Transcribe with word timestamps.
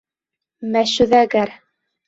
Мәшүҙә 0.77 1.21
ғәр. 1.37 1.57